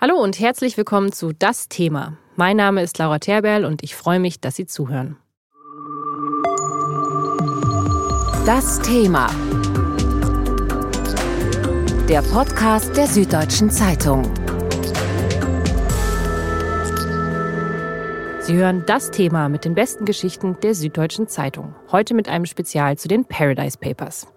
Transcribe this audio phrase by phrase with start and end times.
[0.00, 2.16] Hallo und herzlich willkommen zu Das Thema.
[2.36, 5.16] Mein Name ist Laura Terberl und ich freue mich, dass Sie zuhören.
[8.46, 9.26] Das Thema.
[12.08, 14.22] Der Podcast der Süddeutschen Zeitung.
[18.38, 21.74] Sie hören das Thema mit den besten Geschichten der Süddeutschen Zeitung.
[21.90, 24.28] Heute mit einem Spezial zu den Paradise Papers.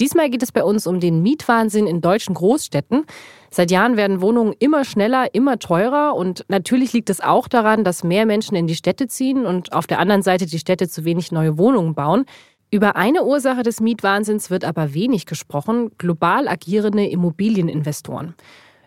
[0.00, 3.04] Diesmal geht es bei uns um den Mietwahnsinn in deutschen Großstädten.
[3.52, 8.04] Seit Jahren werden Wohnungen immer schneller, immer teurer und natürlich liegt es auch daran, dass
[8.04, 11.32] mehr Menschen in die Städte ziehen und auf der anderen Seite die Städte zu wenig
[11.32, 12.26] neue Wohnungen bauen.
[12.70, 18.34] Über eine Ursache des Mietwahnsinns wird aber wenig gesprochen, global agierende Immobilieninvestoren.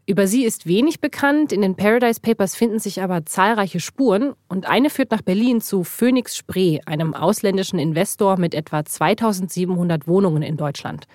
[0.05, 4.65] Über sie ist wenig bekannt, in den Paradise Papers finden sich aber zahlreiche Spuren und
[4.65, 10.55] eine führt nach Berlin zu Phoenix Spree, einem ausländischen Investor mit etwa 2700 Wohnungen in
[10.55, 11.05] Deutschland.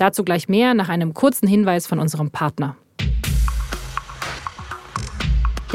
[0.00, 2.74] Dazu gleich mehr nach einem kurzen Hinweis von unserem Partner.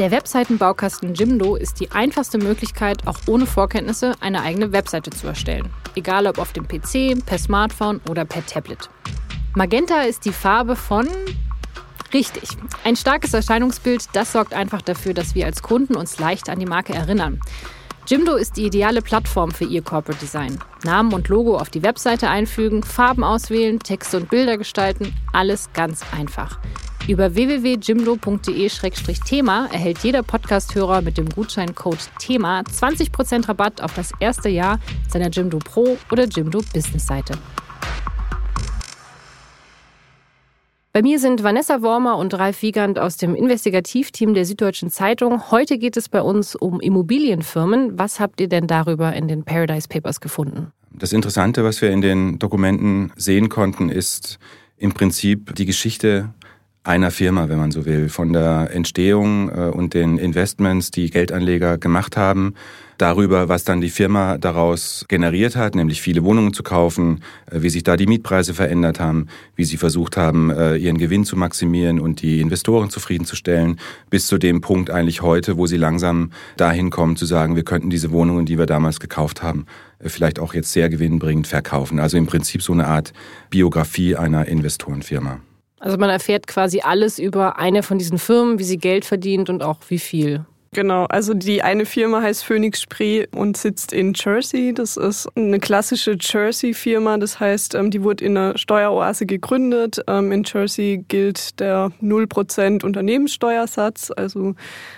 [0.00, 5.70] Der Webseitenbaukasten Jimdo ist die einfachste Möglichkeit, auch ohne Vorkenntnisse eine eigene Webseite zu erstellen.
[5.94, 8.90] Egal ob auf dem PC, per Smartphone oder per Tablet.
[9.54, 11.06] Magenta ist die Farbe von
[12.12, 12.48] Richtig.
[12.82, 16.66] Ein starkes Erscheinungsbild, das sorgt einfach dafür, dass wir als Kunden uns leicht an die
[16.66, 17.40] Marke erinnern.
[18.08, 20.60] Jimdo ist die ideale Plattform für Ihr Corporate Design.
[20.84, 26.02] Namen und Logo auf die Webseite einfügen, Farben auswählen, Texte und Bilder gestalten, alles ganz
[26.16, 26.60] einfach.
[27.08, 34.78] Über www.jimdo.de-thema erhält jeder Podcast-Hörer mit dem Gutscheincode THEMA 20% Rabatt auf das erste Jahr
[35.08, 37.34] seiner Jimdo Pro oder Jimdo Business Seite.
[40.96, 45.50] Bei mir sind Vanessa Wormer und Ralf Wiegand aus dem Investigativteam der Süddeutschen Zeitung.
[45.50, 47.98] Heute geht es bei uns um Immobilienfirmen.
[47.98, 50.72] Was habt ihr denn darüber in den Paradise Papers gefunden?
[50.90, 54.38] Das Interessante, was wir in den Dokumenten sehen konnten, ist
[54.78, 56.32] im Prinzip die Geschichte
[56.82, 61.76] einer Firma, wenn man so will, von der Entstehung äh, und den Investments, die Geldanleger
[61.76, 62.54] gemacht haben,
[62.98, 67.70] darüber, was dann die Firma daraus generiert hat, nämlich viele Wohnungen zu kaufen, äh, wie
[67.70, 72.00] sich da die Mietpreise verändert haben, wie sie versucht haben, äh, ihren Gewinn zu maximieren
[72.00, 73.78] und die Investoren zufriedenzustellen,
[74.10, 77.90] bis zu dem Punkt eigentlich heute, wo sie langsam dahin kommen zu sagen, wir könnten
[77.90, 79.66] diese Wohnungen, die wir damals gekauft haben,
[80.00, 81.98] vielleicht auch jetzt sehr gewinnbringend verkaufen.
[81.98, 83.12] Also im Prinzip so eine Art
[83.50, 85.40] Biografie einer Investorenfirma.
[85.78, 89.62] Also man erfährt quasi alles über eine von diesen Firmen, wie sie Geld verdient und
[89.62, 90.44] auch wie viel.
[90.76, 94.74] Genau, also die eine Firma heißt Phoenix Spree und sitzt in Jersey.
[94.74, 97.16] Das ist eine klassische Jersey-Firma.
[97.16, 100.02] Das heißt, ähm, die wurde in einer Steueroase gegründet.
[100.06, 104.54] Ähm, in Jersey gilt der 0% Unternehmenssteuersatz, also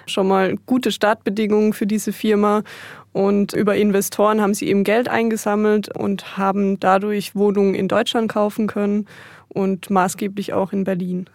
[0.09, 2.65] schon mal gute Startbedingungen für diese Firma.
[3.12, 8.66] Und über Investoren haben sie eben Geld eingesammelt und haben dadurch Wohnungen in Deutschland kaufen
[8.66, 9.06] können
[9.47, 11.31] und maßgeblich auch in Berlin.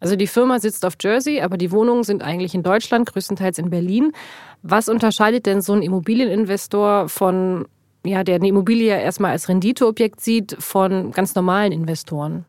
[0.00, 3.70] Also die Firma sitzt auf Jersey, aber die Wohnungen sind eigentlich in Deutschland, größtenteils in
[3.70, 4.12] Berlin.
[4.62, 7.66] Was unterscheidet denn so ein Immobilieninvestor von,
[8.04, 12.44] ja, der eine Immobilie erstmal als Renditeobjekt sieht, von ganz normalen Investoren?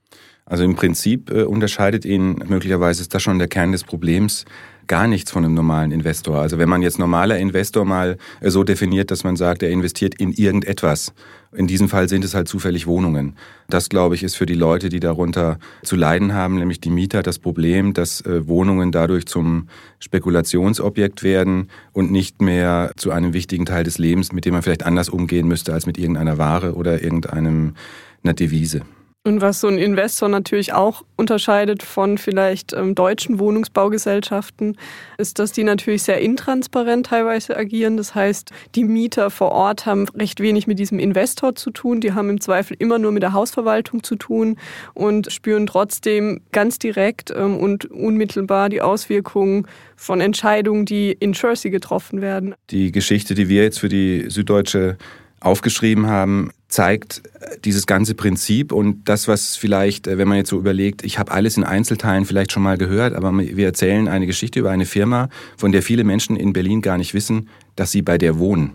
[0.46, 4.46] Also im Prinzip äh, unterscheidet ihn, möglicherweise ist das schon der Kern des Problems,
[4.89, 6.39] gar nichts von einem normalen Investor.
[6.39, 10.16] Also wenn man jetzt normaler Investor mal äh, so definiert, dass man sagt, er investiert
[10.16, 11.13] in irgendetwas.
[11.55, 13.35] In diesem Fall sind es halt zufällig Wohnungen.
[13.69, 17.23] Das, glaube ich, ist für die Leute, die darunter zu leiden haben, nämlich die Mieter,
[17.23, 19.69] das Problem, dass äh, Wohnungen dadurch zum
[20.00, 24.85] Spekulationsobjekt werden und nicht mehr zu einem wichtigen Teil des Lebens, mit dem man vielleicht
[24.85, 27.75] anders umgehen müsste als mit irgendeiner Ware oder irgendeinem
[28.23, 28.81] einer Devise.
[29.25, 34.78] Und was so ein Investor natürlich auch unterscheidet von vielleicht ähm, deutschen Wohnungsbaugesellschaften,
[35.18, 37.97] ist, dass die natürlich sehr intransparent teilweise agieren.
[37.97, 42.00] Das heißt, die Mieter vor Ort haben recht wenig mit diesem Investor zu tun.
[42.00, 44.56] Die haben im Zweifel immer nur mit der Hausverwaltung zu tun
[44.94, 51.72] und spüren trotzdem ganz direkt ähm, und unmittelbar die Auswirkungen von Entscheidungen, die in Jersey
[51.72, 52.56] getroffen werden.
[52.69, 54.97] Die Geschichte, die wir jetzt für die Süddeutsche
[55.41, 60.50] aufgeschrieben haben, zeigt äh, dieses ganze Prinzip und das, was vielleicht, äh, wenn man jetzt
[60.50, 64.28] so überlegt, ich habe alles in Einzelteilen vielleicht schon mal gehört, aber wir erzählen eine
[64.28, 68.04] Geschichte über eine Firma, von der viele Menschen in Berlin gar nicht wissen, dass sie
[68.04, 68.74] bei der wohnen,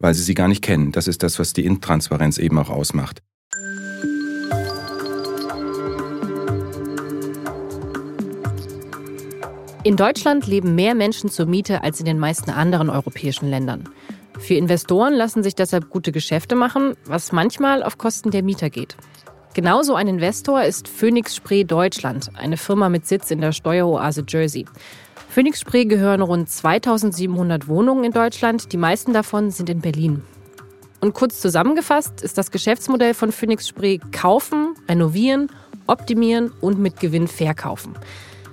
[0.00, 0.92] weil sie sie gar nicht kennen.
[0.92, 3.22] Das ist das, was die Intransparenz eben auch ausmacht.
[9.82, 13.88] In Deutschland leben mehr Menschen zur Miete als in den meisten anderen europäischen Ländern.
[14.40, 18.96] Für Investoren lassen sich deshalb gute Geschäfte machen, was manchmal auf Kosten der Mieter geht.
[19.52, 24.64] Genauso ein Investor ist Phoenix Spree Deutschland, eine Firma mit Sitz in der Steueroase Jersey.
[25.28, 30.22] Phoenix Spree gehören rund 2700 Wohnungen in Deutschland, die meisten davon sind in Berlin.
[31.00, 35.50] Und kurz zusammengefasst ist das Geschäftsmodell von Phoenix Spree kaufen, renovieren,
[35.86, 37.94] optimieren und mit Gewinn verkaufen.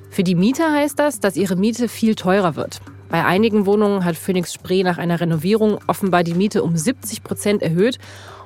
[0.09, 2.81] Für die Mieter heißt das, dass ihre Miete viel teurer wird.
[3.09, 7.61] Bei einigen Wohnungen hat Phoenix Spree nach einer Renovierung offenbar die Miete um 70 Prozent
[7.61, 7.99] erhöht.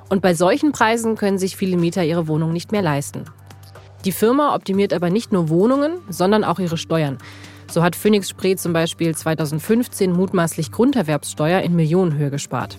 [0.10, 3.26] Und bei solchen Preisen können sich viele Mieter ihre Wohnung nicht mehr leisten.
[4.06, 7.18] Die Firma optimiert aber nicht nur Wohnungen, sondern auch ihre Steuern.
[7.72, 12.78] So hat Phoenix Spree zum Beispiel 2015 mutmaßlich Grunderwerbssteuer in Millionenhöhe gespart.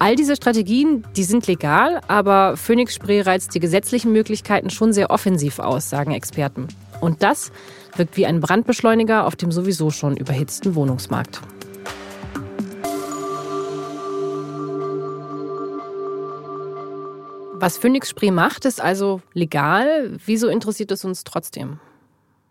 [0.00, 5.10] All diese Strategien, die sind legal, aber Phoenix Spree reizt die gesetzlichen Möglichkeiten schon sehr
[5.10, 6.68] offensiv aus, sagen Experten.
[7.00, 7.52] Und das
[7.96, 11.40] wirkt wie ein Brandbeschleuniger auf dem sowieso schon überhitzten Wohnungsmarkt.
[17.60, 20.16] Was Phoenix Spree macht, ist also legal.
[20.24, 21.80] Wieso interessiert es uns trotzdem?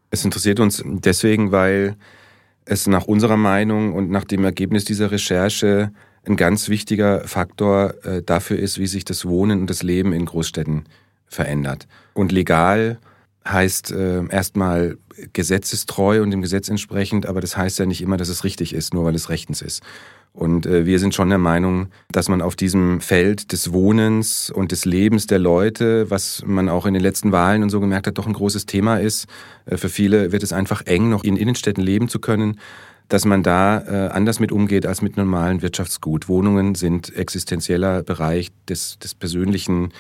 [0.10, 1.96] Es interessiert uns deswegen, weil
[2.66, 5.92] es nach unserer Meinung und nach dem Ergebnis dieser Recherche
[6.26, 10.26] ein ganz wichtiger Faktor äh, dafür ist, wie sich das Wohnen und das Leben in
[10.26, 10.84] Großstädten
[11.26, 11.88] verändert.
[12.14, 13.00] Und legal
[13.52, 14.98] heißt äh, erstmal
[15.34, 18.94] gesetzestreu und dem Gesetz entsprechend, aber das heißt ja nicht immer, dass es richtig ist,
[18.94, 19.82] nur weil es rechtens ist.
[20.34, 24.72] Und äh, wir sind schon der Meinung, dass man auf diesem Feld des Wohnens und
[24.72, 28.20] des Lebens der Leute, was man auch in den letzten Wahlen und so gemerkt hat,
[28.20, 29.26] doch ein großes Thema ist.
[29.66, 32.60] Äh, für viele wird es einfach eng, noch in Innenstädten leben zu können
[33.10, 36.28] dass man da äh, anders mit umgeht als mit normalen Wirtschaftsgut.
[36.28, 39.94] Wohnungen sind existenzieller Bereich des, des persönlichen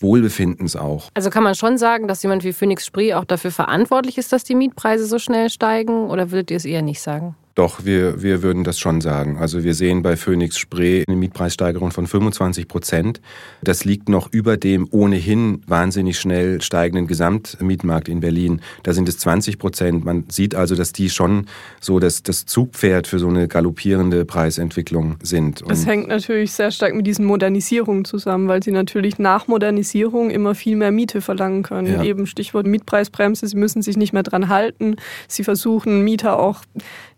[0.00, 1.08] Wohlbefindens auch.
[1.14, 4.44] Also kann man schon sagen, dass jemand wie Phoenix Spree auch dafür verantwortlich ist, dass
[4.44, 6.10] die Mietpreise so schnell steigen?
[6.10, 7.36] Oder würdet ihr es eher nicht sagen?
[7.56, 9.38] Doch, wir, wir würden das schon sagen.
[9.38, 13.22] Also wir sehen bei Phoenix Spree eine Mietpreissteigerung von 25 Prozent.
[13.62, 18.60] Das liegt noch über dem ohnehin wahnsinnig schnell steigenden Gesamtmietmarkt in Berlin.
[18.82, 20.04] Da sind es 20 Prozent.
[20.04, 21.46] Man sieht also, dass die schon
[21.80, 25.62] so das, das Zugpferd für so eine galoppierende Preisentwicklung sind.
[25.62, 30.28] Und das hängt natürlich sehr stark mit diesen Modernisierungen zusammen, weil sie natürlich nach Modernisierung
[30.28, 31.86] immer viel mehr Miete verlangen können.
[31.90, 32.02] Ja.
[32.02, 34.96] Eben Stichwort Mietpreisbremse, sie müssen sich nicht mehr dran halten.
[35.26, 36.60] Sie versuchen Mieter auch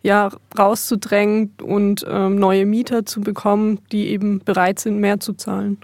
[0.03, 5.79] ja, rauszudrängen und ähm, neue Mieter zu bekommen, die eben bereit sind, mehr zu zahlen.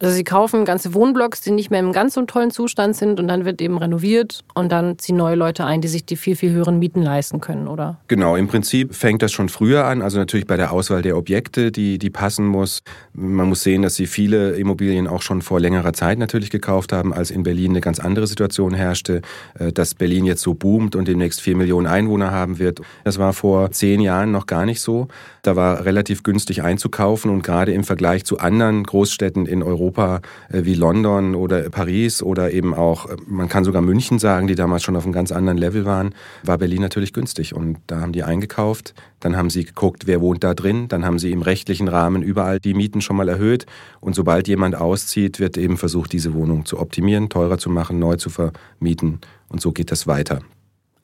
[0.00, 3.28] Also sie kaufen ganze Wohnblocks, die nicht mehr im ganz so tollen Zustand sind und
[3.28, 6.52] dann wird eben renoviert und dann ziehen neue Leute ein, die sich die viel, viel
[6.52, 7.98] höheren Mieten leisten können, oder?
[8.08, 11.70] Genau, im Prinzip fängt das schon früher an, also natürlich bei der Auswahl der Objekte,
[11.70, 12.82] die, die passen muss.
[13.12, 17.12] Man muss sehen, dass sie viele Immobilien auch schon vor längerer Zeit natürlich gekauft haben,
[17.12, 19.22] als in Berlin eine ganz andere Situation herrschte,
[19.58, 22.80] äh, dass Berlin jetzt so boomt und demnächst vier Millionen Einwohner haben wird.
[23.04, 25.08] Das war vor zehn Jahren noch gar nicht so.
[25.42, 30.64] Da war relativ günstig einzukaufen und gerade im Vergleich zu anderen Großstädten in Europa äh,
[30.64, 34.82] wie London oder Paris oder eben auch, äh, man kann sogar München sagen, die damals
[34.82, 37.54] schon auf einem ganz anderen Level waren, war Berlin natürlich günstig.
[37.54, 41.18] Und da haben die eingekauft, dann haben sie geguckt, wer wohnt da drin, dann haben
[41.18, 43.66] sie im rechtlichen Rahmen überall die Mieten schon mal erhöht
[44.00, 48.16] und sobald jemand auszieht, wird eben versucht, diese Wohnung zu optimieren, teurer zu machen, neu
[48.16, 50.40] zu vermieten und so geht das weiter.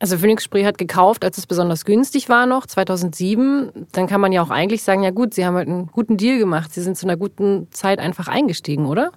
[0.00, 3.86] Also Phoenix Spree hat gekauft, als es besonders günstig war noch, 2007.
[3.92, 6.38] Dann kann man ja auch eigentlich sagen, ja gut, sie haben halt einen guten Deal
[6.38, 6.72] gemacht.
[6.72, 9.12] Sie sind zu einer guten Zeit einfach eingestiegen, oder?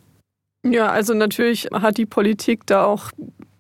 [0.66, 3.12] Ja, also natürlich hat die Politik da auch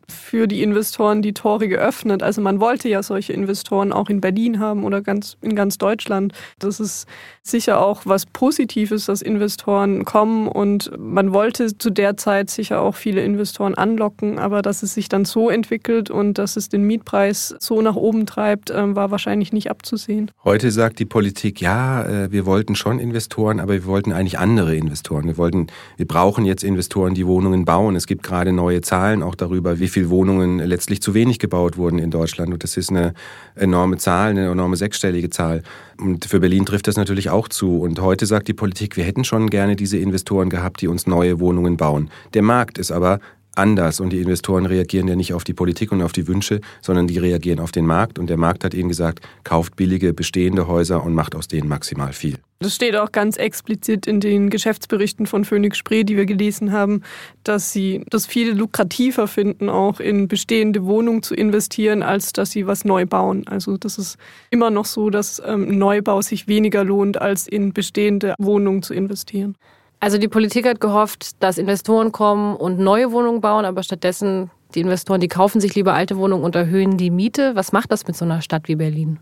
[0.09, 2.23] für die Investoren die Tore geöffnet.
[2.23, 6.33] Also man wollte ja solche Investoren auch in Berlin haben oder ganz, in ganz Deutschland.
[6.59, 7.07] Das ist
[7.41, 12.95] sicher auch was Positives, dass Investoren kommen und man wollte zu der Zeit sicher auch
[12.95, 17.55] viele Investoren anlocken, aber dass es sich dann so entwickelt und dass es den Mietpreis
[17.59, 20.31] so nach oben treibt, ähm, war wahrscheinlich nicht abzusehen.
[20.43, 24.75] Heute sagt die Politik, ja, äh, wir wollten schon Investoren, aber wir wollten eigentlich andere
[24.75, 25.25] Investoren.
[25.25, 25.67] Wir wollten,
[25.97, 27.95] wir brauchen jetzt Investoren, die Wohnungen bauen.
[27.95, 31.99] Es gibt gerade neue Zahlen auch darüber, wie viel Wohnungen letztlich zu wenig gebaut wurden
[31.99, 32.51] in Deutschland.
[32.51, 33.13] Und das ist eine
[33.55, 35.63] enorme Zahl, eine enorme sechsstellige Zahl.
[35.99, 37.79] Und für Berlin trifft das natürlich auch zu.
[37.79, 41.39] Und heute sagt die Politik, wir hätten schon gerne diese Investoren gehabt, die uns neue
[41.39, 42.09] Wohnungen bauen.
[42.33, 43.19] Der Markt ist aber
[43.55, 47.07] anders und die Investoren reagieren ja nicht auf die Politik und auf die Wünsche, sondern
[47.07, 51.03] die reagieren auf den Markt und der Markt hat ihnen gesagt, kauft billige bestehende Häuser
[51.03, 52.37] und macht aus denen maximal viel.
[52.63, 57.01] Das steht auch ganz explizit in den Geschäftsberichten von Phoenix Spree, die wir gelesen haben,
[57.43, 62.65] dass sie das viel lukrativer finden, auch in bestehende Wohnungen zu investieren, als dass sie
[62.65, 63.45] was neu bauen.
[63.47, 64.17] Also das ist
[64.49, 69.57] immer noch so, dass ähm, Neubau sich weniger lohnt, als in bestehende Wohnungen zu investieren.
[70.03, 74.81] Also die Politik hat gehofft, dass Investoren kommen und neue Wohnungen bauen, aber stattdessen die
[74.81, 77.55] Investoren, die kaufen sich lieber alte Wohnungen und erhöhen die Miete.
[77.55, 79.19] Was macht das mit so einer Stadt wie Berlin?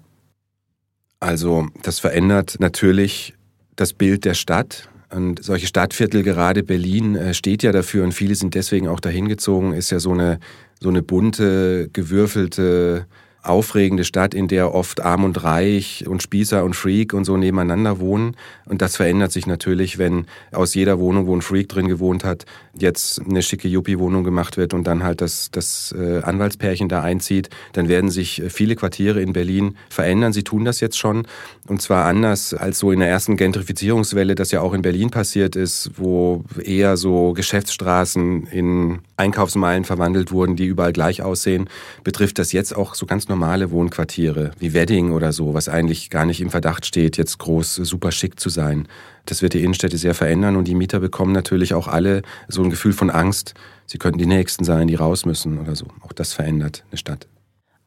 [1.20, 3.36] Also das verändert natürlich
[3.76, 4.90] das Bild der Stadt.
[5.14, 9.28] Und solche Stadtviertel, gerade Berlin, äh, steht ja dafür und viele sind deswegen auch dahin
[9.28, 10.40] gezogen, ist ja so eine,
[10.80, 13.06] so eine bunte, gewürfelte
[13.44, 18.00] aufregende Stadt, in der oft arm und reich und Spießer und Freak und so nebeneinander
[18.00, 18.36] wohnen.
[18.66, 22.46] Und das verändert sich natürlich, wenn aus jeder Wohnung, wo ein Freak drin gewohnt hat,
[22.78, 27.50] jetzt eine schicke Yuppie-Wohnung gemacht wird und dann halt das, das äh, Anwaltspärchen da einzieht.
[27.74, 30.34] Dann werden sich viele Quartiere in Berlin verändern.
[30.34, 31.28] Sie tun das jetzt schon.
[31.68, 35.56] Und zwar anders als so in der ersten Gentrifizierungswelle, das ja auch in Berlin passiert
[35.56, 41.70] ist, wo eher so Geschäftsstraßen in Einkaufsmeilen verwandelt wurden, die überall gleich aussehen,
[42.04, 46.26] betrifft das jetzt auch so ganz normale Wohnquartiere wie Wedding oder so, was eigentlich gar
[46.26, 48.88] nicht im Verdacht steht, jetzt groß super schick zu sein.
[49.26, 52.70] Das wird die Innenstädte sehr verändern und die Mieter bekommen natürlich auch alle so ein
[52.70, 53.54] Gefühl von Angst.
[53.86, 55.86] Sie könnten die Nächsten sein, die raus müssen oder so.
[56.02, 57.28] Auch das verändert eine Stadt.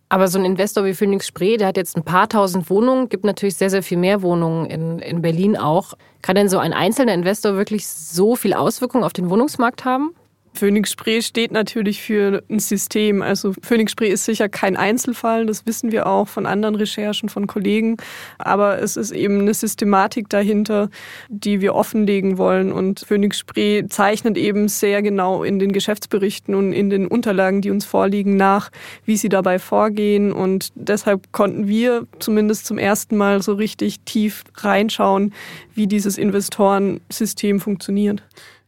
[0.09, 3.25] Aber so ein Investor wie Phoenix Spree, der hat jetzt ein paar tausend Wohnungen, gibt
[3.25, 5.95] natürlich sehr, sehr viel mehr Wohnungen in, in Berlin auch.
[6.23, 10.15] Kann denn so ein einzelner Investor wirklich so viel Auswirkungen auf den Wohnungsmarkt haben?
[10.55, 13.23] Phoenix Spree steht natürlich für ein System.
[13.23, 17.47] Also Phoenix Spree ist sicher kein Einzelfall, das wissen wir auch von anderen Recherchen von
[17.47, 17.97] Kollegen.
[18.39, 20.91] Aber es ist eben eine Systematik dahinter,
[21.29, 22.73] die wir offenlegen wollen.
[22.73, 27.71] Und Phoenix Spree zeichnet eben sehr genau in den Geschäftsberichten und in den Unterlagen, die
[27.71, 28.71] uns vorliegen, nach,
[29.05, 30.33] wie sie dabei vorgehen.
[30.33, 35.35] Und deshalb konnten wir zumindest zum ersten Mal so richtig tief reinschauen,
[35.75, 38.23] wie dieses Investorensystem funktioniert.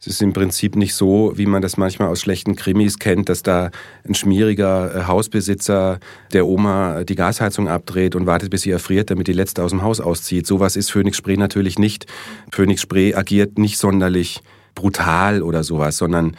[0.06, 3.42] Es ist im Prinzip nicht so, wie man das manchmal aus schlechten Krimis kennt, dass
[3.42, 3.72] da
[4.06, 5.98] ein schmieriger äh, Hausbesitzer
[6.32, 9.82] der Oma die Gasheizung abdreht und wartet, bis sie erfriert, damit die letzte aus dem
[9.82, 10.46] Haus auszieht.
[10.46, 12.06] Sowas ist Phoenix Spree natürlich nicht.
[12.52, 14.42] Phoenix Spree agiert nicht sonderlich
[14.76, 16.36] brutal oder sowas, sondern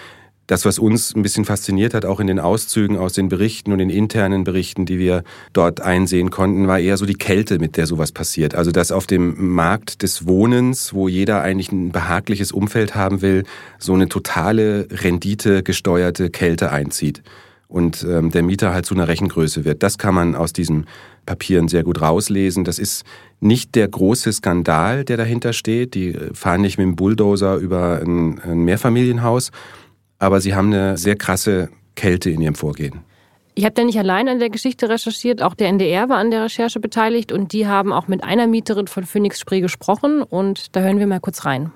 [0.48, 3.80] das, was uns ein bisschen fasziniert hat, auch in den Auszügen aus den Berichten und
[3.80, 5.24] den internen Berichten, die wir
[5.54, 8.56] dort einsehen konnten, war eher so die Kälte, mit der sowas passiert.
[8.56, 13.44] Also, dass auf dem Markt des Wohnens, wo jeder eigentlich ein behagliches Umfeld haben will,
[13.78, 17.22] so eine totale Rendite gesteuerte Kälte einzieht
[17.68, 19.84] und ähm, der Mieter halt zu einer Rechengröße wird.
[19.84, 20.86] Das kann man aus diesen
[21.26, 22.64] Papieren sehr gut rauslesen.
[22.64, 23.04] Das ist
[23.42, 25.94] nicht der große Skandal, der dahinter steht.
[25.94, 29.52] Die fahren nicht mit dem Bulldozer über ein, ein Mehrfamilienhaus,
[30.20, 33.02] aber sie haben eine sehr krasse Kälte in ihrem Vorgehen.
[33.56, 36.44] Ich habe ja nicht allein an der Geschichte recherchiert, auch der NDR war an der
[36.44, 40.82] Recherche beteiligt und die haben auch mit einer Mieterin von Phoenix Spree gesprochen und da
[40.82, 41.72] hören wir mal kurz rein.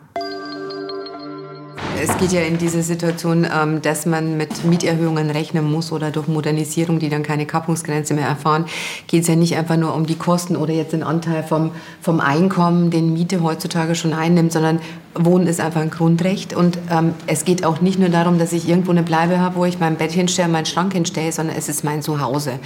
[2.03, 6.27] Es geht ja in diese Situation, ähm, dass man mit Mieterhöhungen rechnen muss oder durch
[6.27, 8.65] Modernisierung, die dann keine Kappungsgrenze mehr erfahren,
[9.07, 11.71] geht es ja nicht einfach nur um die Kosten oder jetzt den Anteil vom,
[12.01, 14.79] vom Einkommen, den Miete heutzutage schon einnimmt, sondern
[15.13, 18.69] Wohnen ist einfach ein Grundrecht und ähm, es geht auch nicht nur darum, dass ich
[18.69, 21.83] irgendwo eine Bleibe habe, wo ich mein Bett hinstelle, meinen Schrank hinstelle, sondern es ist
[21.83, 22.59] mein Zuhause.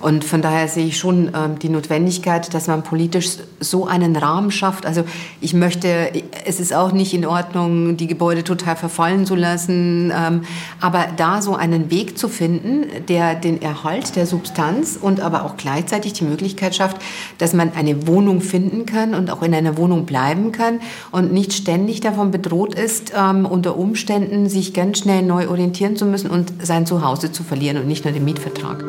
[0.00, 4.50] Und von daher sehe ich schon ähm, die Notwendigkeit, dass man politisch so einen Rahmen
[4.50, 4.84] schafft.
[4.84, 5.04] Also
[5.40, 6.10] ich möchte,
[6.44, 10.42] es ist auch nicht in Ordnung, die Gebäude total verfallen zu lassen, ähm,
[10.80, 15.56] aber da so einen Weg zu finden, der den Erhalt der Substanz und aber auch
[15.56, 16.96] gleichzeitig die Möglichkeit schafft,
[17.38, 20.80] dass man eine Wohnung finden kann und auch in einer Wohnung bleiben kann
[21.12, 25.94] und nicht ständig ständig davon bedroht ist, ähm, unter Umständen sich ganz schnell neu orientieren
[25.94, 28.82] zu müssen und sein Zuhause zu verlieren und nicht nur den Mietvertrag.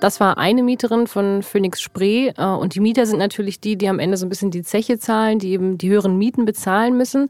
[0.00, 2.32] Das war eine Mieterin von Phoenix Spree.
[2.36, 4.98] Äh, und die Mieter sind natürlich die, die am Ende so ein bisschen die Zeche
[4.98, 7.28] zahlen, die eben die höheren Mieten bezahlen müssen.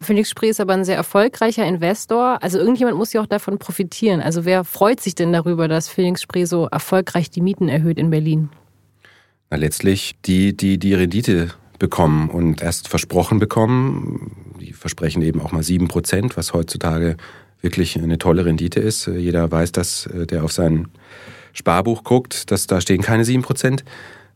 [0.00, 2.42] Phoenix Spree ist aber ein sehr erfolgreicher Investor.
[2.42, 4.22] Also irgendjemand muss ja auch davon profitieren.
[4.22, 8.08] Also wer freut sich denn darüber, dass Phoenix Spree so erfolgreich die Mieten erhöht in
[8.08, 8.48] Berlin?
[9.50, 11.48] Na, letztlich die, die die Rendite
[11.80, 14.54] bekommen und erst versprochen bekommen.
[14.60, 17.16] Die versprechen eben auch mal sieben Prozent, was heutzutage
[17.60, 19.08] wirklich eine tolle Rendite ist.
[19.08, 20.88] Jeder weiß, dass äh, der auf sein
[21.52, 23.84] Sparbuch guckt, dass da stehen keine sieben Prozent.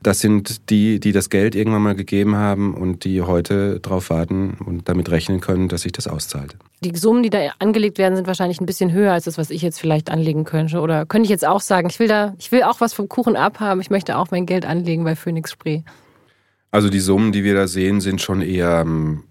[0.04, 4.58] Das sind die, die das Geld irgendwann mal gegeben haben und die heute darauf warten
[4.64, 6.56] und damit rechnen können, dass sich das auszahlt.
[6.82, 9.62] Die Summen, die da angelegt werden, sind wahrscheinlich ein bisschen höher als das, was ich
[9.62, 10.80] jetzt vielleicht anlegen könnte.
[10.80, 13.34] Oder könnte ich jetzt auch sagen, ich will da, ich will auch was vom Kuchen
[13.34, 15.80] abhaben, ich möchte auch mein Geld anlegen bei Phoenix Spree.
[16.70, 19.22] Also die Summen, die wir da sehen, sind schon eher ähm,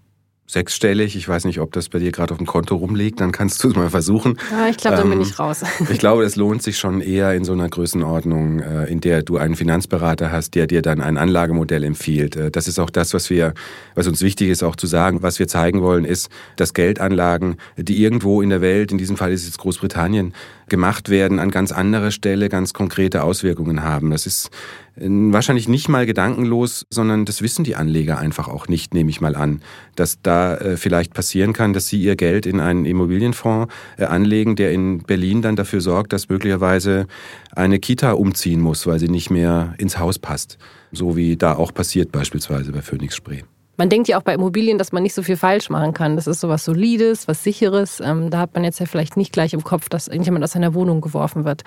[0.46, 1.16] sechsstellig.
[1.16, 3.20] Ich weiß nicht, ob das bei dir gerade auf dem Konto rumliegt.
[3.20, 4.38] Dann kannst du es mal versuchen.
[4.50, 5.62] Ja, ich glaube, dann bin ähm, ich raus.
[5.90, 9.38] ich glaube, es lohnt sich schon eher in so einer Größenordnung, äh, in der du
[9.38, 12.36] einen Finanzberater hast, der dir dann ein Anlagemodell empfiehlt.
[12.36, 13.54] Äh, das ist auch das, was wir,
[13.94, 15.22] was uns wichtig ist, auch zu sagen.
[15.22, 19.32] Was wir zeigen wollen, ist, dass Geldanlagen, die irgendwo in der Welt, in diesem Fall
[19.32, 20.34] ist es jetzt Großbritannien,
[20.68, 24.10] gemacht werden, an ganz anderer Stelle ganz konkrete Auswirkungen haben.
[24.10, 24.50] Das ist
[24.96, 29.20] äh, wahrscheinlich nicht mal gedankenlos, sondern das wissen die Anleger einfach auch nicht, nehme ich
[29.20, 29.62] mal an,
[29.96, 34.56] dass da äh, vielleicht passieren kann, dass sie ihr Geld in einen Immobilienfonds äh, anlegen,
[34.56, 37.06] der in Berlin dann dafür sorgt, dass möglicherweise
[37.52, 40.58] eine Kita umziehen muss, weil sie nicht mehr ins Haus passt.
[40.92, 43.42] So wie da auch passiert beispielsweise bei Phoenix Spree.
[43.76, 46.16] Man denkt ja auch bei Immobilien, dass man nicht so viel falsch machen kann.
[46.16, 48.00] Das ist so was Solides, was Sicheres.
[48.00, 50.74] Ähm, da hat man jetzt ja vielleicht nicht gleich im Kopf, dass irgendjemand aus seiner
[50.74, 51.62] Wohnung geworfen wird.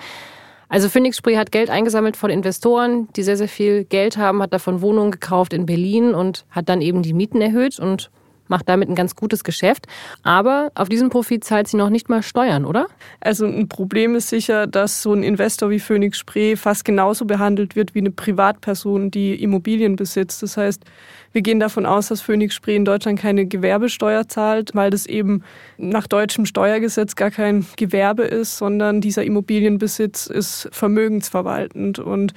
[0.70, 4.52] Also Phoenix Spree hat Geld eingesammelt von Investoren, die sehr, sehr viel Geld haben, hat
[4.52, 8.10] davon Wohnungen gekauft in Berlin und hat dann eben die Mieten erhöht und
[8.48, 9.86] macht damit ein ganz gutes Geschäft.
[10.22, 12.86] Aber auf diesen Profit zahlt sie noch nicht mal Steuern, oder?
[13.20, 17.76] Also ein Problem ist sicher, dass so ein Investor wie Phoenix Spree fast genauso behandelt
[17.76, 20.42] wird wie eine Privatperson, die Immobilien besitzt.
[20.42, 20.84] Das heißt,
[21.32, 25.42] wir gehen davon aus, dass Phoenix Spree in Deutschland keine Gewerbesteuer zahlt, weil das eben
[25.76, 31.98] nach deutschem Steuergesetz gar kein Gewerbe ist, sondern dieser Immobilienbesitz ist vermögensverwaltend.
[31.98, 32.32] Und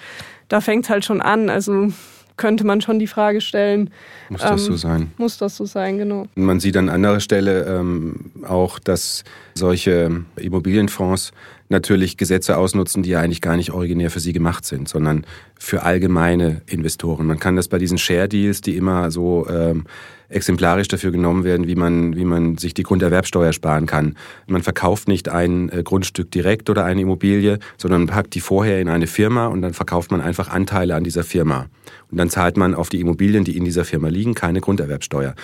[0.49, 1.49] da fängt halt schon an.
[1.49, 1.93] Also
[2.41, 3.91] könnte man schon die Frage stellen.
[4.29, 5.11] Muss das ähm, so sein?
[5.17, 6.25] Muss das so sein, genau.
[6.33, 11.33] Man sieht an anderer Stelle ähm, auch, dass solche Immobilienfonds
[11.71, 15.25] natürlich Gesetze ausnutzen, die ja eigentlich gar nicht originär für sie gemacht sind, sondern
[15.57, 17.25] für allgemeine Investoren.
[17.25, 19.85] Man kann das bei diesen Share Deals, die immer so ähm,
[20.29, 24.15] exemplarisch dafür genommen werden, wie man, wie man sich die Grunderwerbsteuer sparen kann.
[24.47, 28.89] Man verkauft nicht ein äh, Grundstück direkt oder eine Immobilie, sondern packt die vorher in
[28.89, 31.67] eine Firma und dann verkauft man einfach Anteile an dieser Firma.
[32.11, 35.35] Und dann zahlt man auf die Immobilien, die in dieser Firma liegen, keine Grunderwerbsteuer.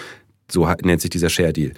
[0.49, 1.73] So nennt sich dieser Share Deal.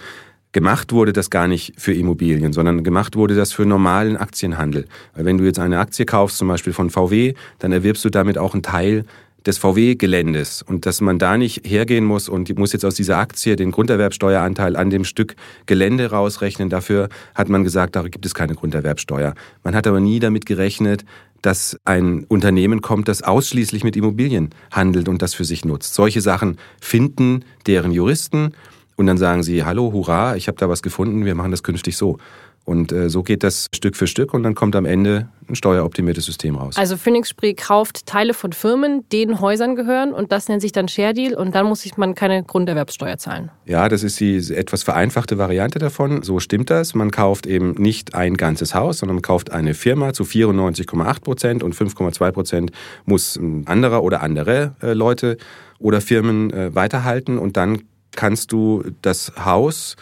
[0.52, 4.86] Gemacht wurde das gar nicht für Immobilien, sondern gemacht wurde das für normalen Aktienhandel.
[5.14, 8.36] Weil wenn du jetzt eine Aktie kaufst, zum Beispiel von VW, dann erwirbst du damit
[8.36, 9.04] auch einen Teil
[9.46, 13.56] des VW-Geländes und dass man da nicht hergehen muss und muss jetzt aus dieser Aktie
[13.56, 16.68] den Grunderwerbsteueranteil an dem Stück Gelände rausrechnen.
[16.68, 19.34] Dafür hat man gesagt, da gibt es keine Grunderwerbsteuer.
[19.64, 21.04] Man hat aber nie damit gerechnet,
[21.42, 25.94] dass ein Unternehmen kommt, das ausschließlich mit Immobilien handelt und das für sich nutzt.
[25.94, 28.52] Solche Sachen finden deren Juristen
[29.00, 31.96] und dann sagen sie, hallo, hurra, ich habe da was gefunden, wir machen das künftig
[31.96, 32.18] so.
[32.66, 36.26] Und äh, so geht das Stück für Stück und dann kommt am Ende ein steueroptimiertes
[36.26, 36.76] System raus.
[36.76, 40.86] Also Phoenix Spree kauft Teile von Firmen, denen Häusern gehören und das nennt sich dann
[40.86, 43.50] Share Deal und dann muss man keine Grunderwerbssteuer zahlen.
[43.64, 46.22] Ja, das ist die etwas vereinfachte Variante davon.
[46.22, 46.94] So stimmt das.
[46.94, 51.62] Man kauft eben nicht ein ganzes Haus, sondern man kauft eine Firma zu 94,8 Prozent
[51.62, 52.72] und 5,2 Prozent
[53.06, 55.38] muss ein anderer oder andere äh, Leute
[55.78, 59.96] oder Firmen äh, weiterhalten und dann kannst du das Haus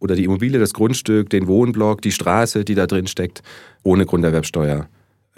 [0.00, 3.42] oder die Immobilie, das Grundstück, den Wohnblock, die Straße, die da drin steckt,
[3.82, 4.88] ohne Grunderwerbsteuer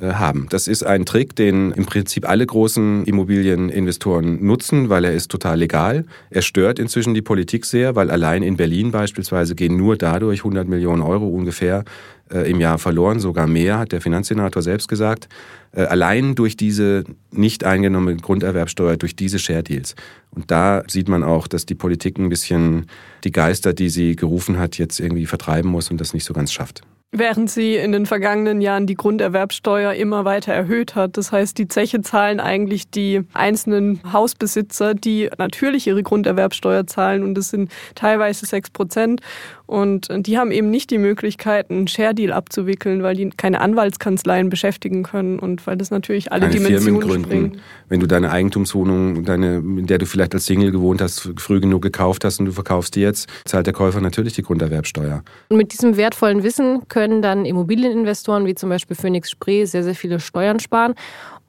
[0.03, 0.47] haben.
[0.51, 5.59] Das ist ein Trick, den im Prinzip alle großen Immobilieninvestoren nutzen, weil er ist total
[5.59, 6.05] legal.
[6.29, 10.69] Er stört inzwischen die Politik sehr, weil allein in Berlin beispielsweise gehen nur dadurch 100
[10.69, 11.85] Millionen Euro ungefähr
[12.31, 15.29] äh, im Jahr verloren, sogar mehr, hat der Finanzsenator selbst gesagt.
[15.73, 19.95] Äh, allein durch diese nicht eingenommene Grunderwerbsteuer, durch diese Share Deals.
[20.31, 22.87] Und da sieht man auch, dass die Politik ein bisschen
[23.25, 26.53] die Geister, die sie gerufen hat, jetzt irgendwie vertreiben muss und das nicht so ganz
[26.53, 26.83] schafft.
[27.19, 31.17] Während sie in den vergangenen Jahren die Grunderwerbsteuer immer weiter erhöht hat.
[31.17, 37.35] Das heißt, die Zeche zahlen eigentlich die einzelnen Hausbesitzer, die natürlich ihre Grunderwerbsteuer zahlen und
[37.35, 39.23] das sind teilweise sechs Prozent.
[39.65, 45.03] Und die haben eben nicht die Möglichkeit, einen Share-Deal abzuwickeln, weil die keine Anwaltskanzleien beschäftigen
[45.03, 47.61] können und weil das natürlich alle keine Dimensionen Firmen springen.
[47.89, 51.83] Wenn du deine Eigentumswohnung, deine, in der du vielleicht als Single gewohnt hast, früh genug
[51.83, 55.25] gekauft hast und du verkaufst die jetzt, zahlt der Käufer natürlich die Grunderwerbsteuer.
[55.49, 59.95] Und mit diesem wertvollen Wissen können dann Immobilieninvestoren wie zum Beispiel Phoenix Spree sehr, sehr
[59.95, 60.95] viele Steuern sparen.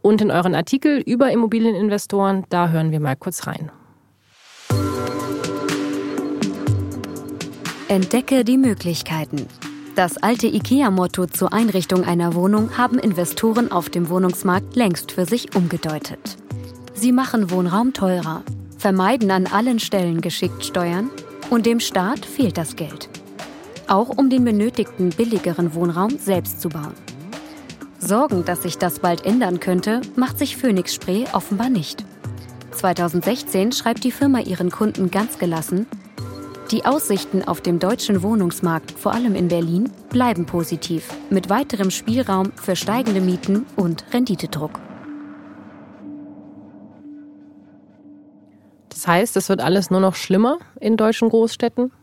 [0.01, 3.71] Und in euren Artikel über Immobilieninvestoren, da hören wir mal kurz rein.
[7.89, 9.47] Entdecke die Möglichkeiten.
[9.95, 15.55] Das alte IKEA-Motto zur Einrichtung einer Wohnung haben Investoren auf dem Wohnungsmarkt längst für sich
[15.55, 16.37] umgedeutet.
[16.93, 18.43] Sie machen Wohnraum teurer,
[18.77, 21.09] vermeiden an allen Stellen geschickt Steuern
[21.49, 23.09] und dem Staat fehlt das Geld.
[23.87, 26.93] Auch um den benötigten billigeren Wohnraum selbst zu bauen.
[27.99, 32.03] Sorgen, dass sich das bald ändern könnte, macht sich Phoenix Spree offenbar nicht.
[32.71, 35.87] 2016 schreibt die Firma ihren Kunden ganz gelassen,
[36.71, 42.51] die Aussichten auf dem deutschen Wohnungsmarkt, vor allem in Berlin, bleiben positiv, mit weiterem Spielraum
[42.55, 44.81] für steigende Mieten und Renditedruck.
[48.89, 51.93] Das heißt, es wird alles nur noch schlimmer in deutschen Großstädten?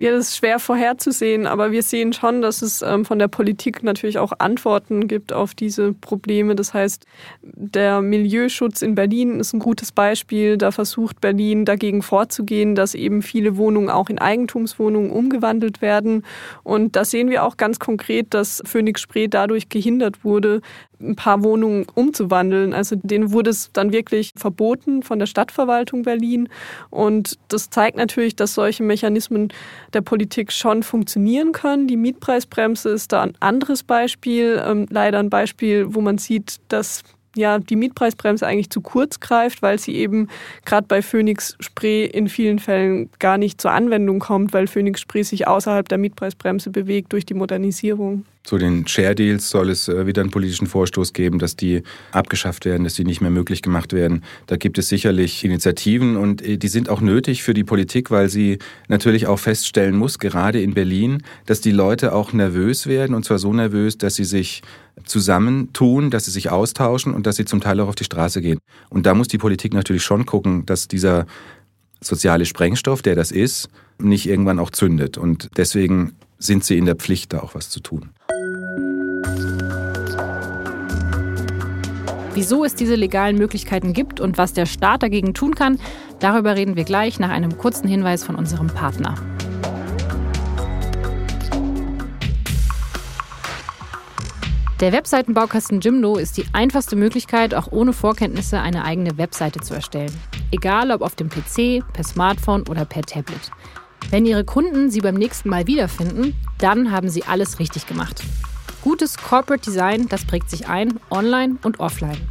[0.00, 3.82] Ja, das ist schwer vorherzusehen, aber wir sehen schon, dass es ähm, von der Politik
[3.82, 6.54] natürlich auch Antworten gibt auf diese Probleme.
[6.54, 7.04] Das heißt,
[7.42, 10.56] der Milieuschutz in Berlin ist ein gutes Beispiel.
[10.56, 16.24] Da versucht Berlin dagegen vorzugehen, dass eben viele Wohnungen auch in Eigentumswohnungen umgewandelt werden.
[16.62, 20.60] Und da sehen wir auch ganz konkret, dass Phoenix Spree dadurch gehindert wurde,
[21.00, 22.74] ein paar Wohnungen umzuwandeln.
[22.74, 26.48] Also denen wurde es dann wirklich verboten von der Stadtverwaltung Berlin.
[26.90, 29.52] Und das zeigt natürlich, dass solche Mechanismen
[29.92, 31.86] der Politik schon funktionieren können.
[31.86, 34.62] Die Mietpreisbremse ist da ein anderes Beispiel.
[34.64, 37.02] Ähm, leider ein Beispiel, wo man sieht, dass
[37.36, 40.28] ja, die Mietpreisbremse eigentlich zu kurz greift, weil sie eben
[40.64, 45.22] gerade bei Phoenix Spree in vielen Fällen gar nicht zur Anwendung kommt, weil Phoenix Spree
[45.22, 48.24] sich außerhalb der Mietpreisbremse bewegt durch die Modernisierung.
[48.48, 52.64] Zu den Share Deals soll es äh, wieder einen politischen Vorstoß geben, dass die abgeschafft
[52.64, 54.24] werden, dass die nicht mehr möglich gemacht werden.
[54.46, 58.30] Da gibt es sicherlich Initiativen und äh, die sind auch nötig für die Politik, weil
[58.30, 63.26] sie natürlich auch feststellen muss, gerade in Berlin, dass die Leute auch nervös werden und
[63.26, 64.62] zwar so nervös, dass sie sich
[65.04, 68.58] zusammentun, dass sie sich austauschen und dass sie zum Teil auch auf die Straße gehen.
[68.90, 71.26] Und da muss die Politik natürlich schon gucken, dass dieser
[72.00, 75.18] soziale Sprengstoff, der das ist, nicht irgendwann auch zündet.
[75.18, 78.10] Und deswegen sind sie in der Pflicht, da auch was zu tun.
[82.34, 85.80] Wieso es diese legalen Möglichkeiten gibt und was der Staat dagegen tun kann,
[86.20, 89.16] darüber reden wir gleich nach einem kurzen Hinweis von unserem Partner.
[94.80, 100.12] Der Webseitenbaukasten Jimdo ist die einfachste Möglichkeit, auch ohne Vorkenntnisse eine eigene Webseite zu erstellen.
[100.52, 103.50] Egal ob auf dem PC, per Smartphone oder per Tablet.
[104.10, 108.22] Wenn Ihre Kunden Sie beim nächsten Mal wiederfinden, dann haben Sie alles richtig gemacht.
[108.82, 112.28] Gutes Corporate Design, das prägt sich ein, online und offline.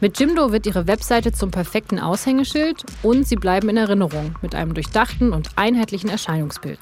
[0.00, 4.72] Mit Jimdo wird Ihre Webseite zum perfekten Aushängeschild und Sie bleiben in Erinnerung mit einem
[4.72, 6.78] durchdachten und einheitlichen Erscheinungsbild.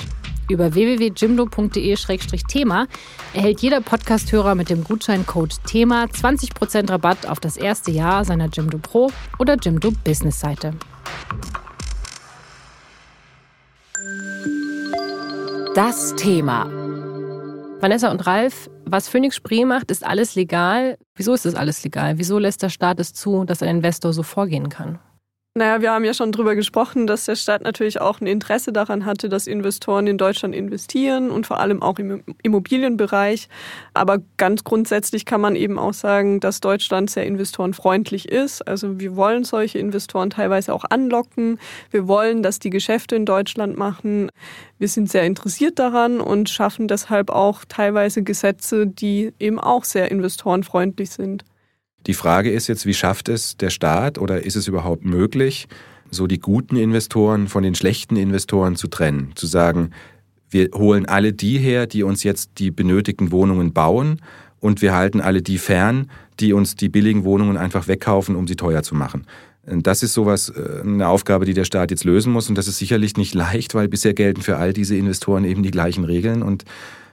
[0.53, 2.87] Über www.jimdo.de-thema
[3.33, 8.77] erhält jeder Podcasthörer mit dem Gutscheincode THEMA 20% Rabatt auf das erste Jahr seiner Jimdo
[8.77, 10.75] Pro oder Jimdo Business Seite.
[15.75, 16.67] Das Thema.
[17.81, 20.99] Vanessa und Ralf, was Phoenix Spree macht, ist alles legal.
[21.17, 22.19] Wieso ist das alles legal?
[22.19, 24.99] Wieso lässt der Staat es zu, dass ein Investor so vorgehen kann?
[25.55, 29.05] Naja, wir haben ja schon darüber gesprochen, dass der Staat natürlich auch ein Interesse daran
[29.05, 33.51] hatte, dass Investoren in Deutschland investieren und vor allem auch im Immobilienbereich.
[33.93, 38.67] Aber ganz grundsätzlich kann man eben auch sagen, dass Deutschland sehr investorenfreundlich ist.
[38.67, 41.59] Also wir wollen solche Investoren teilweise auch anlocken.
[41.91, 44.31] Wir wollen, dass die Geschäfte in Deutschland machen.
[44.79, 50.11] Wir sind sehr interessiert daran und schaffen deshalb auch teilweise Gesetze, die eben auch sehr
[50.11, 51.45] investorenfreundlich sind.
[52.07, 55.69] Die Frage ist jetzt, wie schafft es der Staat oder ist es überhaupt möglich,
[56.11, 59.33] so die guten Investoren von den schlechten Investoren zu trennen?
[59.35, 59.91] Zu sagen,
[60.51, 64.21] wir holen alle die her, die uns jetzt die benötigten Wohnungen bauen
[64.61, 66.11] und wir halten alle die fern,
[66.41, 69.27] die uns die billigen Wohnungen einfach wegkaufen, um sie teuer zu machen.
[69.65, 72.79] Das ist sowas, äh, eine Aufgabe, die der Staat jetzt lösen muss und das ist
[72.79, 76.65] sicherlich nicht leicht, weil bisher gelten für all diese Investoren eben die gleichen Regeln und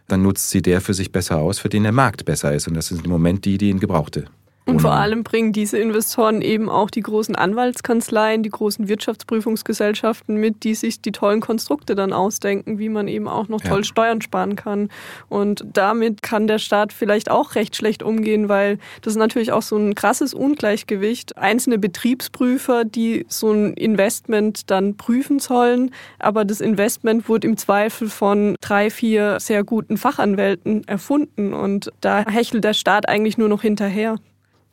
[0.08, 2.73] dann nutzt sie der für sich besser aus, für den der Markt besser ist und
[2.73, 4.25] das sind im Moment die, die ihn gebrauchte.
[4.69, 10.63] Und vor allem bringen diese Investoren eben auch die großen Anwaltskanzleien, die großen Wirtschaftsprüfungsgesellschaften mit,
[10.63, 13.84] die sich die tollen Konstrukte dann ausdenken, wie man eben auch noch toll ja.
[13.84, 14.89] Steuern sparen kann.
[15.27, 19.63] Und damit kann der Staat vielleicht auch recht schlecht umgehen, weil das ist natürlich auch
[19.63, 21.36] so ein krasses Ungleichgewicht.
[21.36, 28.08] Einzelne Betriebsprüfer, die so ein Investment dann prüfen sollen, aber das Investment wurde im Zweifel
[28.08, 33.63] von drei, vier sehr guten Fachanwälten erfunden und da hechelt der Staat eigentlich nur noch
[33.63, 34.17] hinterher.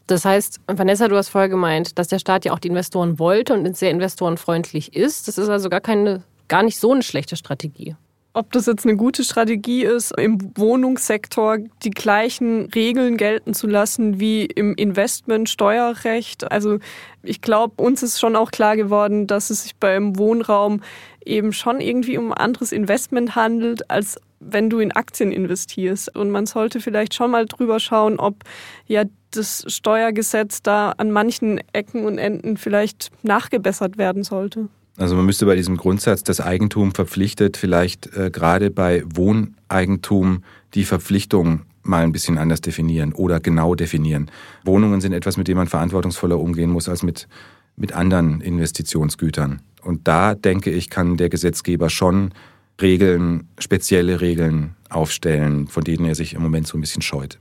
[0.06, 3.54] Das heißt, Vanessa, du hast vorher gemeint, dass der Staat ja auch die Investoren wollte
[3.54, 5.26] und sehr investorenfreundlich ist.
[5.26, 7.96] Das ist also gar keine, gar nicht so eine schlechte Strategie.
[8.32, 14.20] Ob das jetzt eine gute Strategie ist, im Wohnungssektor die gleichen Regeln gelten zu lassen
[14.20, 16.52] wie im Investmentsteuerrecht.
[16.52, 16.78] Also
[17.22, 20.82] ich glaube, uns ist schon auch klar geworden, dass es sich beim Wohnraum
[21.24, 26.14] eben schon irgendwie um anderes Investment handelt, als wenn du in Aktien investierst.
[26.14, 28.44] Und man sollte vielleicht schon mal drüber schauen, ob
[28.86, 29.04] ja
[29.36, 34.68] das Steuergesetz da an manchen Ecken und Enden vielleicht nachgebessert werden sollte.
[34.98, 40.42] Also man müsste bei diesem Grundsatz, das Eigentum verpflichtet, vielleicht äh, gerade bei Wohneigentum
[40.74, 44.30] die Verpflichtung mal ein bisschen anders definieren oder genau definieren.
[44.64, 47.28] Wohnungen sind etwas, mit dem man verantwortungsvoller umgehen muss als mit,
[47.76, 49.60] mit anderen Investitionsgütern.
[49.82, 52.32] Und da denke ich, kann der Gesetzgeber schon
[52.80, 57.38] Regeln, spezielle Regeln aufstellen, von denen er sich im Moment so ein bisschen scheut.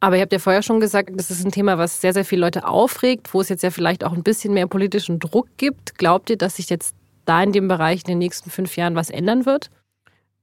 [0.00, 2.40] Aber ihr habt ja vorher schon gesagt, das ist ein Thema, was sehr, sehr viele
[2.40, 5.98] Leute aufregt, wo es jetzt ja vielleicht auch ein bisschen mehr politischen Druck gibt.
[5.98, 6.94] Glaubt ihr, dass sich jetzt
[7.26, 9.70] da in dem Bereich in den nächsten fünf Jahren was ändern wird?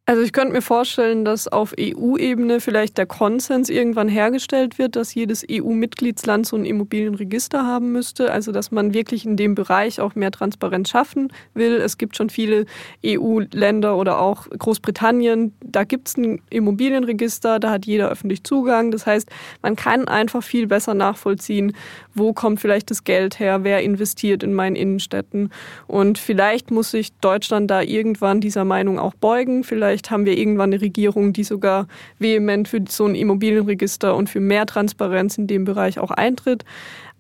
[0.10, 5.14] Also ich könnte mir vorstellen, dass auf EU-Ebene vielleicht der Konsens irgendwann hergestellt wird, dass
[5.14, 8.32] jedes EU-Mitgliedsland so ein Immobilienregister haben müsste.
[8.32, 11.74] Also dass man wirklich in dem Bereich auch mehr Transparenz schaffen will.
[11.74, 12.68] Es gibt schon viele
[13.06, 18.92] EU-Länder oder auch Großbritannien, da gibt es ein Immobilienregister, da hat jeder öffentlich Zugang.
[18.92, 19.30] Das heißt,
[19.62, 21.74] man kann einfach viel besser nachvollziehen,
[22.14, 25.52] wo kommt vielleicht das Geld her, wer investiert in meinen Innenstädten.
[25.86, 29.66] Und vielleicht muss sich Deutschland da irgendwann dieser Meinung auch beugen.
[29.66, 31.88] Vielleicht Vielleicht haben wir irgendwann eine Regierung, die sogar
[32.20, 36.66] vehement für so ein Immobilienregister und für mehr Transparenz in dem Bereich auch eintritt.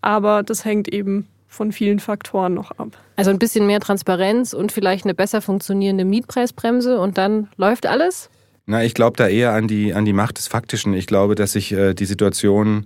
[0.01, 2.89] Aber das hängt eben von vielen Faktoren noch ab.
[3.15, 8.29] Also ein bisschen mehr Transparenz und vielleicht eine besser funktionierende Mietpreisbremse und dann läuft alles?
[8.67, 10.93] Na, ich glaube da eher an die, an die Macht des Faktischen.
[10.93, 12.85] Ich glaube, dass sich äh, die Situation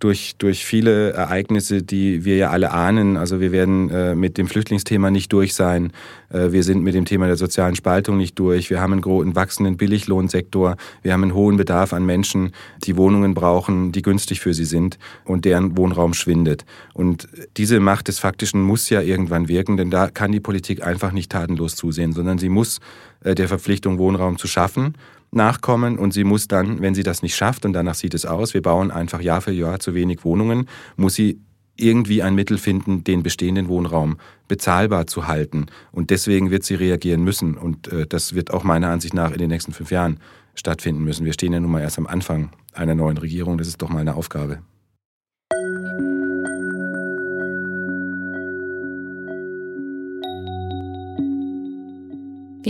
[0.00, 3.16] durch, durch viele Ereignisse, die wir ja alle ahnen.
[3.16, 5.92] Also wir werden äh, mit dem Flüchtlingsthema nicht durch sein.
[6.30, 8.70] Äh, wir sind mit dem Thema der sozialen Spaltung nicht durch.
[8.70, 10.76] Wir haben einen, einen wachsenden Billiglohnsektor.
[11.02, 14.98] Wir haben einen hohen Bedarf an Menschen, die Wohnungen brauchen, die günstig für sie sind
[15.24, 16.64] und deren Wohnraum schwindet.
[16.94, 21.12] Und diese Macht des Faktischen muss ja irgendwann wirken, denn da kann die Politik einfach
[21.12, 22.80] nicht tatenlos zusehen, sondern sie muss
[23.24, 24.94] der Verpflichtung, Wohnraum zu schaffen,
[25.30, 28.54] nachkommen und sie muss dann, wenn sie das nicht schafft, und danach sieht es aus,
[28.54, 31.40] wir bauen einfach Jahr für Jahr zu wenig Wohnungen, muss sie
[31.76, 35.66] irgendwie ein Mittel finden, den bestehenden Wohnraum bezahlbar zu halten.
[35.92, 37.56] Und deswegen wird sie reagieren müssen.
[37.56, 40.20] Und äh, das wird auch meiner Ansicht nach in den nächsten fünf Jahren
[40.54, 41.24] stattfinden müssen.
[41.24, 43.56] Wir stehen ja nun mal erst am Anfang einer neuen Regierung.
[43.56, 44.58] Das ist doch mal eine Aufgabe.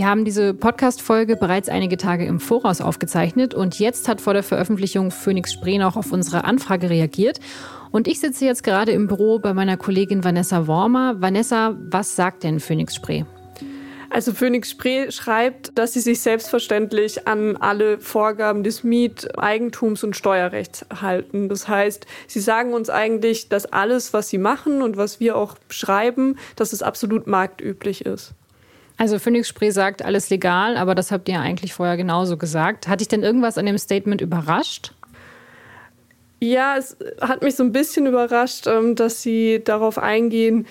[0.01, 4.41] Wir haben diese Podcast-Folge bereits einige Tage im Voraus aufgezeichnet und jetzt hat vor der
[4.41, 7.39] Veröffentlichung Phoenix Spree auch auf unsere Anfrage reagiert.
[7.91, 11.21] Und ich sitze jetzt gerade im Büro bei meiner Kollegin Vanessa Wormer.
[11.21, 13.25] Vanessa, was sagt denn Phoenix Spree?
[14.09, 20.15] Also Phoenix Spree schreibt, dass sie sich selbstverständlich an alle Vorgaben des Miet-, Eigentums- und
[20.15, 21.47] Steuerrechts halten.
[21.47, 25.57] Das heißt, sie sagen uns eigentlich, dass alles, was sie machen und was wir auch
[25.69, 28.33] schreiben, dass es absolut marktüblich ist.
[29.01, 32.87] Also Phoenix Spree sagt alles legal, aber das habt ihr eigentlich vorher genauso gesagt.
[32.87, 34.93] Hat dich denn irgendwas an dem Statement überrascht?
[36.39, 40.67] Ja, es hat mich so ein bisschen überrascht, ähm, dass sie darauf eingehen,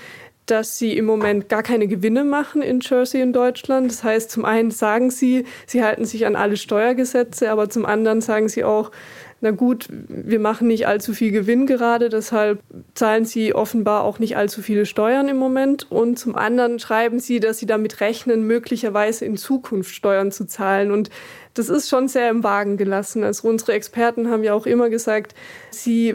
[0.47, 3.91] dass sie im Moment gar keine Gewinne machen in Jersey in Deutschland.
[3.91, 8.21] Das heißt, zum einen sagen sie, sie halten sich an alle Steuergesetze, aber zum anderen
[8.21, 8.93] sagen sie auch,
[9.43, 12.61] na gut, wir machen nicht allzu viel Gewinn gerade, deshalb
[12.95, 15.91] zahlen sie offenbar auch nicht allzu viele Steuern im Moment.
[15.91, 20.91] Und zum anderen schreiben sie, dass sie damit rechnen, möglicherweise in Zukunft Steuern zu zahlen.
[20.91, 21.09] Und
[21.55, 23.25] das ist schon sehr im Wagen gelassen.
[23.25, 25.35] Also unsere Experten haben ja auch immer gesagt,
[25.71, 26.15] sie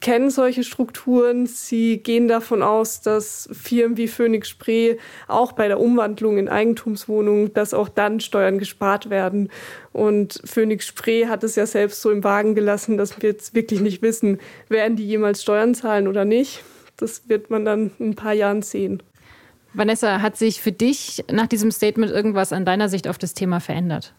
[0.00, 4.96] kennen solche Strukturen, sie gehen davon aus, dass Firmen wie Phoenix Spree
[5.28, 9.50] auch bei der Umwandlung in Eigentumswohnungen, dass auch dann Steuern gespart werden.
[9.92, 13.80] Und Phoenix Spree hat es ja selbst so im Wagen gelassen, dass wir jetzt wirklich
[13.80, 16.62] nicht wissen, werden die jemals Steuern zahlen oder nicht.
[16.96, 19.02] Das wird man dann in ein paar Jahren sehen.
[19.72, 23.60] Vanessa, hat sich für dich nach diesem Statement irgendwas an deiner Sicht auf das Thema
[23.60, 24.14] verändert?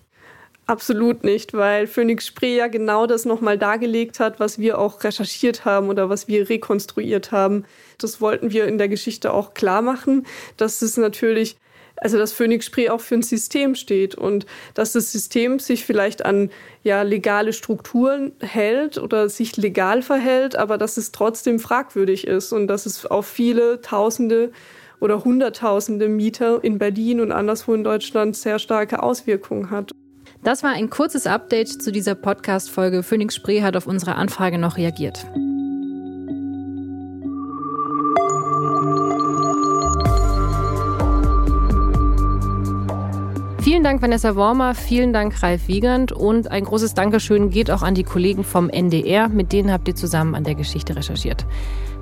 [0.67, 5.63] Absolut nicht, weil Phoenix Spree ja genau das nochmal dargelegt hat, was wir auch recherchiert
[5.63, 7.63] haben oder was wir rekonstruiert haben.
[7.97, 10.27] Das wollten wir in der Geschichte auch klar machen,
[10.57, 11.55] dass es natürlich,
[11.95, 16.25] also dass Phoenix Spree auch für ein System steht und dass das System sich vielleicht
[16.25, 16.51] an
[16.83, 22.67] ja, legale Strukturen hält oder sich legal verhält, aber dass es trotzdem fragwürdig ist und
[22.67, 24.51] dass es auf viele Tausende
[24.99, 29.93] oder Hunderttausende Mieter in Berlin und anderswo in Deutschland sehr starke Auswirkungen hat.
[30.43, 33.03] Das war ein kurzes Update zu dieser Podcast-Folge.
[33.03, 35.25] Phoenix Spree hat auf unsere Anfrage noch reagiert.
[43.67, 44.75] Vielen Dank, Vanessa Wormer.
[44.75, 46.13] Vielen Dank, Ralf Wiegand.
[46.13, 49.27] Und ein großes Dankeschön geht auch an die Kollegen vom NDR.
[49.27, 51.45] Mit denen habt ihr zusammen an der Geschichte recherchiert.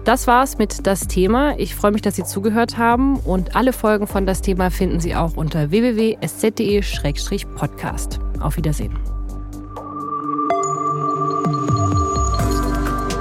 [0.04, 1.58] Das war's mit das Thema.
[1.58, 3.18] Ich freue mich, dass Sie zugehört haben.
[3.18, 8.20] Und alle Folgen von das Thema finden Sie auch unter www.sz.de-podcast.
[8.46, 8.94] Auf Wiedersehen.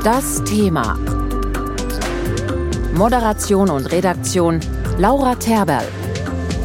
[0.05, 0.99] Das Thema.
[2.93, 4.61] Moderation und Redaktion
[4.99, 5.89] Laura Terberl.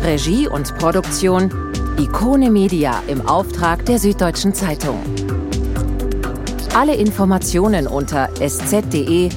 [0.03, 1.49] Regie und Produktion
[1.97, 4.99] Ikone Media im Auftrag der Süddeutschen Zeitung.
[6.75, 9.29] Alle Informationen unter sz.de-podcast.